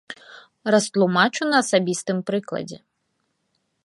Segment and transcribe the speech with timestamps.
[0.75, 2.77] Растлумачу на асабістым прыкладзе.